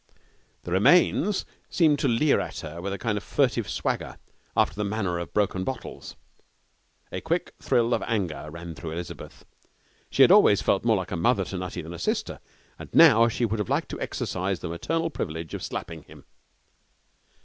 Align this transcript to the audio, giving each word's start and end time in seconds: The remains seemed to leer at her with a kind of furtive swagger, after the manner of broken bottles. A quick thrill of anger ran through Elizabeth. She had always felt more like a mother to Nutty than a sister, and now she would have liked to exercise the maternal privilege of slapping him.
The 0.63 0.71
remains 0.71 1.45
seemed 1.69 1.99
to 1.99 2.07
leer 2.07 2.39
at 2.39 2.61
her 2.61 2.81
with 2.81 2.91
a 2.91 2.97
kind 2.97 3.19
of 3.19 3.23
furtive 3.23 3.69
swagger, 3.69 4.17
after 4.57 4.73
the 4.73 4.83
manner 4.83 5.19
of 5.19 5.31
broken 5.31 5.63
bottles. 5.63 6.15
A 7.11 7.21
quick 7.21 7.53
thrill 7.59 7.93
of 7.93 8.01
anger 8.07 8.47
ran 8.49 8.73
through 8.73 8.93
Elizabeth. 8.93 9.45
She 10.09 10.23
had 10.23 10.31
always 10.31 10.59
felt 10.59 10.83
more 10.83 10.95
like 10.97 11.11
a 11.11 11.15
mother 11.15 11.45
to 11.45 11.55
Nutty 11.59 11.83
than 11.83 11.93
a 11.93 11.99
sister, 11.99 12.39
and 12.79 12.89
now 12.95 13.27
she 13.27 13.45
would 13.45 13.59
have 13.59 13.69
liked 13.69 13.89
to 13.89 14.01
exercise 14.01 14.61
the 14.61 14.69
maternal 14.69 15.11
privilege 15.11 15.53
of 15.53 15.61
slapping 15.61 16.01
him. 16.01 16.25